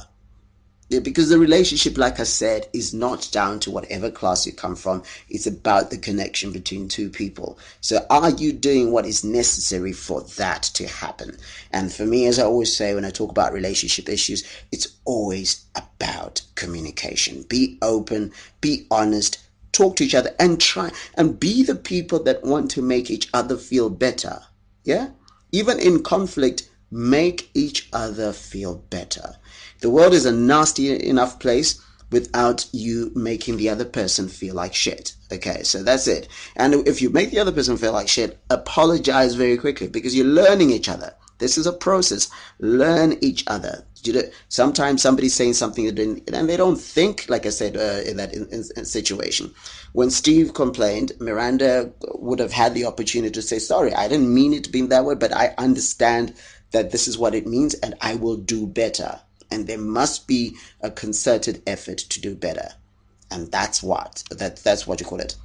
because 1.02 1.30
the 1.30 1.40
relationship, 1.40 1.98
like 1.98 2.20
I 2.20 2.24
said, 2.24 2.68
is 2.74 2.94
not 2.94 3.30
down 3.32 3.60
to 3.62 3.72
whatever 3.72 4.12
class 4.12 4.46
you 4.46 4.54
come 4.54 4.76
from. 4.76 5.02
It's 5.28 5.48
about 5.48 5.90
the 5.90 5.98
connection 5.98 6.52
between 6.52 6.88
two 6.88 7.10
people. 7.10 7.58
So 7.82 8.06
are 8.12 8.32
you 8.32 8.54
doing 8.54 8.92
what 8.92 9.06
is 9.08 9.24
necessary 9.24 9.94
for 9.94 10.22
that 10.38 10.64
to 10.74 10.88
happen? 10.88 11.38
And 11.72 11.92
for 11.92 12.06
me, 12.06 12.26
as 12.28 12.38
I 12.38 12.44
always 12.44 12.76
say 12.76 12.94
when 12.94 13.06
I 13.06 13.12
talk 13.12 13.30
about 13.32 13.54
relationship 13.54 14.08
issues, 14.08 14.44
it's 14.72 14.88
always 15.06 15.66
about 15.76 16.42
communication. 16.56 17.44
Be 17.44 17.78
open, 17.84 18.32
be 18.62 18.88
honest, 18.90 19.38
talk 19.72 19.96
to 19.98 20.06
each 20.06 20.16
other 20.16 20.36
and 20.40 20.60
try 20.60 20.92
and 21.16 21.40
be 21.40 21.64
the 21.64 21.76
people 21.76 22.24
that 22.24 22.44
want 22.44 22.72
to 22.72 22.82
make 22.82 23.10
each 23.10 23.30
other 23.34 23.58
feel 23.58 23.90
better. 23.90 24.42
Yeah? 24.84 25.10
Even 25.52 25.80
in 25.80 26.04
conflict, 26.04 26.70
make 26.92 27.50
each 27.54 27.90
other 27.94 28.34
feel 28.34 28.76
better. 28.90 29.36
The 29.82 29.90
world 29.90 30.14
is 30.14 30.26
a 30.26 30.32
nasty 30.32 30.92
enough 31.08 31.40
place 31.40 31.82
without 32.12 32.66
you 32.72 33.12
making 33.16 33.58
the 33.58 33.70
other 33.70 33.86
person 33.86 34.28
feel 34.28 34.56
like 34.56 34.74
shit. 34.74 35.14
Okay, 35.32 35.64
so 35.64 35.84
that's 35.84 36.08
it. 36.08 36.28
And 36.56 36.88
if 36.88 37.02
you 37.02 37.10
make 37.10 37.32
the 37.32 37.40
other 37.40 37.52
person 37.52 37.78
feel 37.78 37.94
like 37.94 38.08
shit, 38.08 38.40
apologize 38.50 39.36
very 39.36 39.58
quickly 39.58 39.88
because 39.88 40.16
you're 40.16 40.26
learning 40.26 40.72
each 40.72 40.90
other. 40.90 41.14
This 41.40 41.58
is 41.58 41.66
a 41.66 41.74
process. 41.74 42.30
Learn 42.60 43.18
each 43.22 43.44
other. 43.48 43.84
Sometimes 44.48 45.02
somebody's 45.02 45.34
saying 45.34 45.54
something 45.54 45.88
and 45.88 46.50
they 46.50 46.58
don't 46.58 46.80
think, 46.80 47.26
like 47.28 47.46
I 47.46 47.50
said, 47.50 47.76
uh, 47.76 48.02
in 48.10 48.18
that 48.18 48.34
in, 48.34 48.46
in, 48.48 48.64
in 48.78 48.86
situation. 48.86 49.54
When 49.94 50.10
Steve 50.10 50.54
complained, 50.54 51.14
Miranda 51.20 51.92
would 52.14 52.40
have 52.40 52.54
had 52.54 52.74
the 52.74 52.86
opportunity 52.86 53.32
to 53.32 53.42
say, 53.42 53.60
sorry, 53.60 53.94
I 53.94 54.08
didn't 54.08 54.34
mean 54.34 54.54
it 54.54 54.64
to 54.66 54.70
be 54.70 54.82
that 54.84 55.06
way, 55.06 55.16
but 55.16 55.36
I 55.36 55.54
understand 55.58 56.34
that 56.72 56.92
this 56.92 57.08
is 57.08 57.18
what 57.18 57.36
it 57.36 57.48
means 57.48 57.74
and 57.74 57.96
I 58.00 58.16
will 58.16 58.38
do 58.38 58.68
better. 58.68 59.20
And 59.52 59.66
there 59.66 59.80
must 59.80 60.28
be 60.28 60.56
a 60.82 60.92
concerted 60.92 61.64
effort 61.66 61.98
to 61.98 62.22
do 62.22 62.36
better. 62.36 62.70
And 63.32 63.52
that's 63.52 63.82
what, 63.82 64.24
that, 64.32 64.58
that's 64.58 64.86
what 64.86 65.00
you 65.00 65.06
call 65.06 65.20
it. 65.20 65.36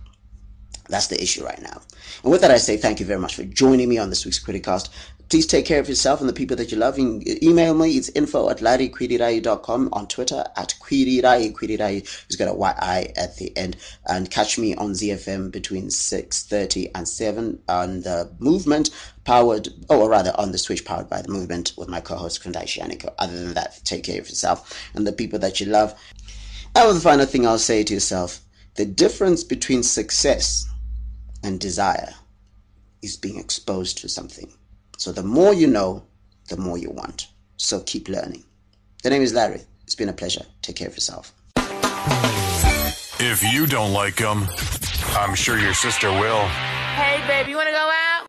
That's 0.89 1.07
the 1.07 1.23
issue 1.23 1.45
right 1.45 1.61
now. 1.63 1.81
And 2.23 2.31
with 2.31 2.43
that, 2.43 2.51
I 2.51 2.59
say 2.59 2.77
thank 2.77 3.01
you 3.01 3.07
very 3.07 3.21
much 3.21 3.35
for 3.35 3.45
joining 3.45 3.89
me 3.89 3.97
on 3.97 4.11
this 4.11 4.25
week's 4.25 4.43
Criticast. 4.43 4.91
Please 5.29 5.47
take 5.47 5.67
care 5.67 5.81
of 5.81 5.89
yourself 5.89 6.21
and 6.21 6.29
the 6.29 6.35
people 6.35 6.57
that 6.57 6.71
you 6.71 6.79
love. 6.79 6.99
You 6.99 7.21
email 7.43 7.75
me. 7.75 7.97
It's 7.97 8.09
info 8.11 8.51
at 8.51 8.59
larryquidirai.com 8.59 9.89
on 9.93 10.07
Twitter 10.07 10.45
at. 10.57 10.75
Quidirai 10.85 12.27
has 12.27 12.37
got 12.37 12.49
a 12.49 12.55
Y-I 12.55 13.13
at 13.17 13.37
the 13.37 13.57
end. 13.57 13.77
And 14.07 14.31
catch 14.31 14.59
me 14.59 14.75
on 14.75 14.93
ZFM 14.93 15.51
between 15.51 15.89
6.30 15.89 16.91
and 16.95 17.09
7 17.09 17.59
on 17.69 18.03
the 18.03 18.31
movement 18.39 18.91
powered, 19.25 19.69
oh, 19.89 20.03
or 20.03 20.11
rather 20.11 20.33
on 20.39 20.53
the 20.53 20.59
switch 20.59 20.85
powered 20.85 21.09
by 21.09 21.23
the 21.23 21.31
movement 21.31 21.73
with 21.77 21.89
my 21.89 22.01
co-host 22.01 22.43
Kundai 22.43 22.65
Shianiko. 22.65 23.15
Other 23.19 23.39
than 23.39 23.55
that, 23.55 23.81
take 23.85 24.05
care 24.05 24.21
of 24.21 24.29
yourself 24.29 24.91
and 24.95 25.07
the 25.07 25.13
people 25.13 25.39
that 25.39 25.61
you 25.61 25.67
love. 25.67 25.99
And 26.77 26.97
the 26.97 27.01
final 27.01 27.27
thing 27.27 27.47
I'll 27.47 27.59
say 27.59 27.83
to 27.83 27.95
yourself, 27.95 28.41
the 28.75 28.85
difference 28.85 29.45
between 29.45 29.83
success 29.83 30.67
and 31.43 31.59
desire 31.61 32.15
is 33.03 33.17
being 33.17 33.39
exposed 33.39 33.99
to 33.99 34.09
something. 34.09 34.53
So 34.97 35.13
the 35.13 35.23
more 35.23 35.55
you 35.55 35.67
know, 35.67 36.05
the 36.49 36.57
more 36.57 36.79
you 36.79 36.91
want. 36.91 37.29
So 37.57 37.81
keep 37.81 38.09
learning. 38.09 38.45
The 39.03 39.11
name 39.11 39.23
is 39.23 39.35
Larry. 39.35 39.61
It's 39.85 39.95
been 39.95 40.09
a 40.09 40.13
pleasure. 40.13 40.45
Take 40.63 40.77
care 40.77 40.89
of 40.89 40.95
yourself. 40.95 41.33
If 43.21 43.43
you 43.53 43.67
don't 43.67 43.93
like 43.93 44.17
them, 44.17 44.47
I'm 45.17 45.35
sure 45.35 45.59
your 45.59 45.75
sister 45.75 46.11
will. 46.11 46.47
Hey, 46.97 47.23
baby, 47.27 47.51
you 47.51 47.57
want 47.57 47.69
to 47.69 47.73
go 47.73 47.74
out? 47.74 47.74